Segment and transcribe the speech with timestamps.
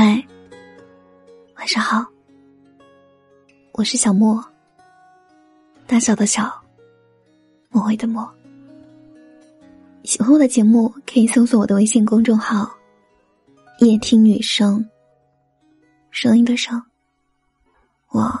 [0.00, 0.24] 嗨，
[1.56, 2.06] 晚上好，
[3.72, 4.40] 我是小莫，
[5.88, 6.48] 大小的小，
[7.68, 8.32] 莫会的莫。
[10.04, 12.72] 喜欢我的节目，可以搜索我的微信公众号
[13.82, 14.88] “夜听女生”，
[16.12, 16.80] 声音的声，
[18.10, 18.32] 我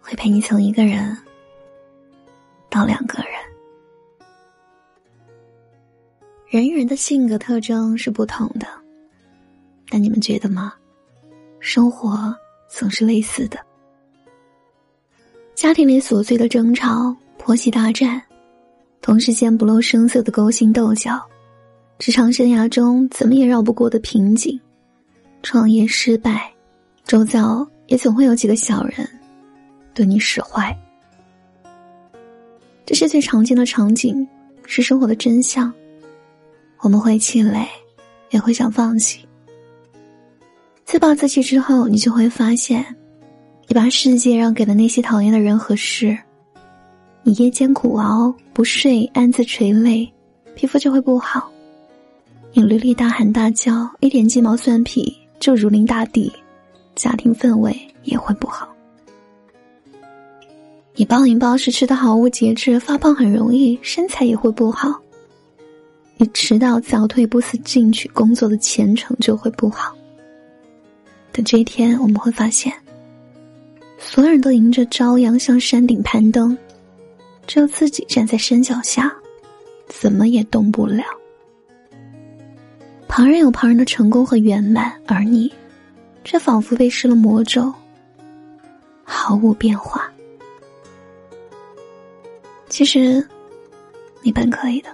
[0.00, 1.16] 会陪你从一个人
[2.68, 3.30] 到两个人。
[6.48, 8.66] 人与人的性格特征是不同的。
[9.88, 10.74] 但你们觉得吗？
[11.60, 12.34] 生活
[12.68, 13.58] 总是类似的，
[15.54, 18.22] 家庭里琐碎的争吵、婆媳大战，
[19.00, 21.20] 同事间不露声色的勾心斗角，
[21.98, 24.60] 职场生涯中怎么也绕不过的瓶颈，
[25.42, 26.52] 创业失败，
[27.04, 29.08] 周遭也总会有几个小人
[29.94, 30.76] 对你使坏。
[32.84, 34.24] 这是最常见的场景，
[34.66, 35.72] 是生活的真相。
[36.80, 37.66] 我们会气馁，
[38.30, 39.25] 也会想放弃。
[40.86, 42.86] 自暴自弃之后，你就会发现，
[43.66, 46.16] 你把世界让给了那些讨厌的人和事。
[47.24, 50.08] 你夜间苦熬不睡，暗自垂泪，
[50.54, 51.50] 皮肤就会不好。
[52.52, 56.32] 你屡屡大喊大叫，一点鸡毛蒜皮就如临大敌，
[56.94, 58.72] 家庭氛围也会不好。
[60.94, 65.00] 你暴饮暴食，吃的毫无节制，发胖很容易，身材也会不好。
[66.16, 69.92] 你迟到早退，不思进取，工作的前程就会不好。
[71.36, 72.72] 等这一天，我们会发现，
[73.98, 76.56] 所有人都迎着朝阳向山顶攀登，
[77.46, 79.14] 只有自己站在山脚下，
[79.86, 81.04] 怎么也动不了。
[83.06, 85.52] 旁人有旁人的成功和圆满，而你，
[86.24, 87.70] 却仿佛被施了魔咒，
[89.04, 90.10] 毫无变化。
[92.70, 93.22] 其实，
[94.22, 94.88] 你本可以的，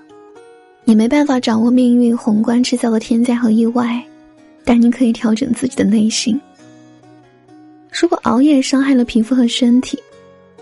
[0.83, 4.05] 你没办法掌握命运宏观制造的天灾和意外。
[4.65, 6.41] 但你可以调整自己的内心。
[7.91, 9.99] 如果熬夜伤害了皮肤和身体，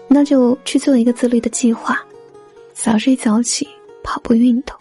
[0.08, 1.98] 那就去做一个自律的计划，
[2.74, 3.68] 早睡早起，
[4.02, 4.76] 跑步运动。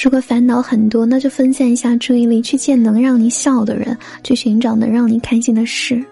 [0.00, 6.02] 如果烦恼很多，那就分散一下注意力，去见能让你笑的人，去寻找能让你开心的事。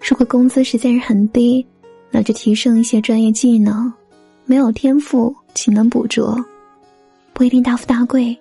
[0.00, 1.64] 如果工资实在是很低，
[2.10, 3.92] 那就提升一些专业技能。
[4.44, 6.42] 没有天赋，勤能补拙，
[7.32, 8.36] 不一定大富大贵，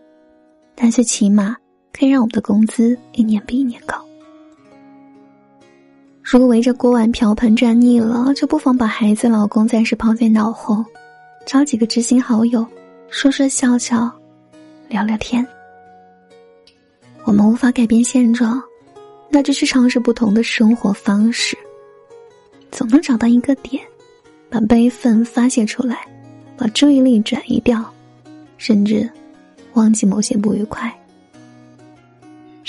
[0.75, 1.55] 但是起码。
[1.97, 3.95] 可以让我们的工资一年比一年高。
[6.21, 10.83] 如果围着锅碗瓢盆转腻了，就不妨把孩子、老公暂时抛在脑后，
[11.45, 12.67] 找几个知心好友，
[13.09, 14.11] 说说笑笑，
[14.89, 15.45] 聊聊天。
[17.23, 18.61] 我们无法改变现状，
[19.29, 21.57] 那就去尝试不同的生活方式，
[22.71, 23.81] 总能找到一个点，
[24.49, 26.05] 把悲愤发泄出来，
[26.57, 27.81] 把注意力转移掉，
[28.57, 29.09] 甚至
[29.75, 30.93] 忘记某些不愉快。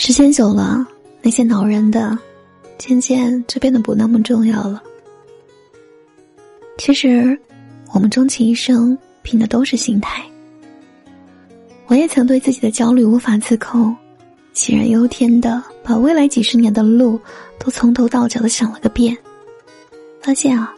[0.06, 0.86] 时间久了，
[1.20, 2.16] 那些恼人的，
[2.78, 4.80] 渐渐就变得不那么重要了。
[6.78, 7.36] 其实，
[7.92, 10.22] 我们终其一生拼的都是心态。
[11.88, 13.96] 我也曾对自己的焦虑无法自控，
[14.54, 17.18] 杞人忧天的把未来几十年的路
[17.58, 19.18] 都从头到脚的想了个遍，
[20.20, 20.72] 发现啊，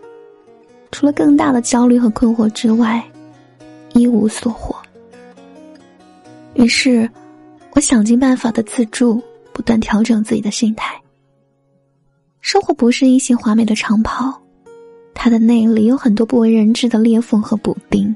[0.91, 3.05] 除了更大的焦虑和困惑之外，
[3.93, 4.75] 一无所获。
[6.55, 7.06] 于是。
[7.73, 11.01] 我想尽办法的自助，不断调整自己的心态。
[12.41, 14.33] 生活不是一袭华美的长袍，
[15.15, 18.15] 它的内里有很多不为人知的裂缝和补丁。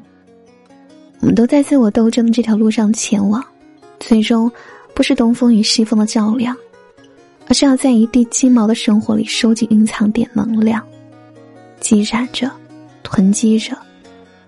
[1.21, 3.45] 我们都在自我斗争的这条路上前往，
[4.01, 4.51] 最终
[4.95, 6.57] 不是东风与西风的较量，
[7.47, 10.85] 而是要在一地鸡毛的生活里收集、蕴藏点能量，
[11.79, 12.51] 积攒着、
[13.05, 13.77] 囤积着，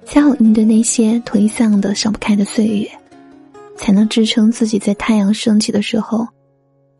[0.04, 2.90] 才好应对那些颓丧的、想不开的岁月。
[3.76, 6.26] 才能支撑自己在太阳升起的时候，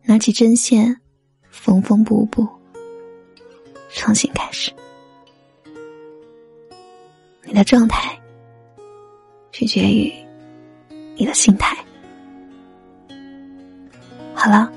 [0.03, 0.95] 拿起针线，
[1.49, 2.47] 缝缝补补，
[3.89, 4.71] 重新开始。
[7.43, 8.19] 你的状态
[9.51, 10.11] 取决于
[11.15, 11.77] 你的心态。
[14.33, 14.71] 好了，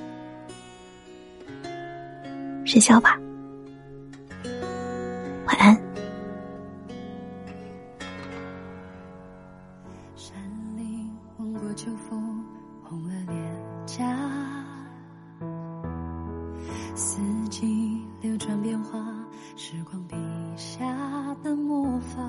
[2.65, 3.19] 睡觉吧，
[16.99, 18.99] 四季流转变化，
[19.55, 20.17] 时光笔
[20.57, 20.85] 下
[21.45, 22.29] 的魔法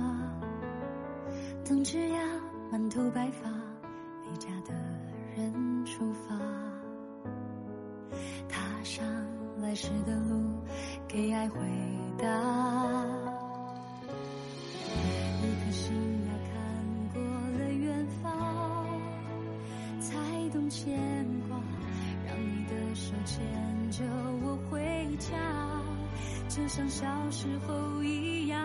[1.66, 2.20] 等枝桠
[2.72, 3.50] 满头白发，
[4.30, 4.72] 离家的
[5.36, 6.38] 人出发，
[8.48, 9.04] 踏上
[9.60, 10.40] 来时的路，
[11.08, 11.60] 给爱回
[12.20, 12.28] 答。
[15.42, 15.96] 一颗心
[16.28, 17.24] 呀，看过
[17.58, 18.88] 了远方，
[20.00, 20.14] 才
[20.54, 21.58] 懂牵挂，
[22.40, 23.40] 你的手牵。
[23.92, 24.06] 着
[24.44, 24.80] 我回
[25.18, 25.36] 家，
[26.48, 28.58] 就像小时候一样，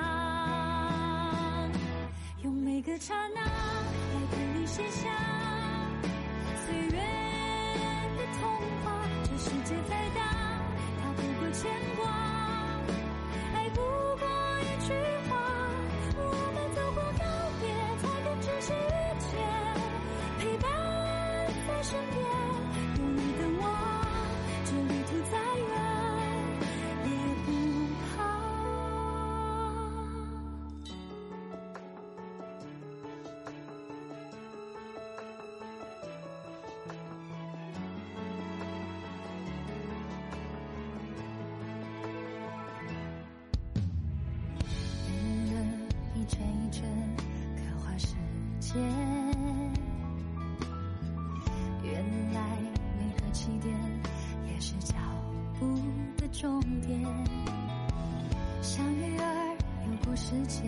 [2.43, 5.09] 用每个刹那来陪你写下
[6.67, 7.01] 岁月
[8.19, 8.51] 的童
[8.85, 8.93] 话。
[9.25, 10.21] 这世界再大，
[11.03, 12.07] 它不过牵挂，
[13.55, 14.29] 爱不过
[14.61, 14.93] 一句
[15.31, 15.33] 话。
[16.19, 16.21] 我
[16.55, 17.25] 们走过告
[17.63, 17.65] 别，
[17.97, 18.77] 才更珍惜遇
[19.19, 19.33] 见，
[20.39, 20.69] 陪伴
[21.67, 22.44] 在身边。
[48.75, 48.83] 原
[52.33, 52.41] 来
[52.99, 53.73] 每个起点
[54.53, 54.95] 也是脚
[55.61, 55.79] 步
[56.17, 57.01] 的终点。
[58.61, 59.57] 像鱼儿
[59.87, 60.63] 游过时间，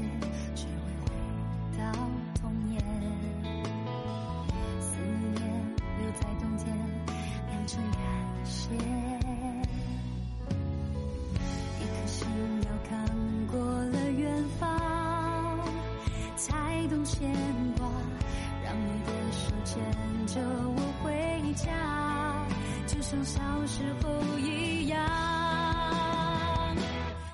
[23.09, 24.99] 像小时候一样。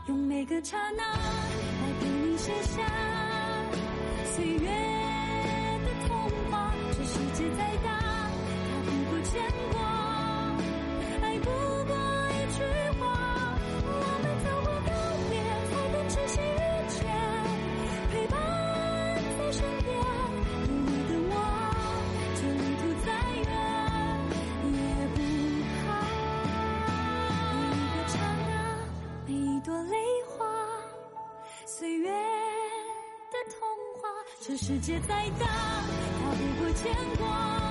[0.07, 2.83] 用每个刹那来陪你写下
[4.35, 6.75] 岁月的童话。
[6.93, 8.12] 这世界再大，
[34.45, 37.62] 这世界再大，逃不过牵挂。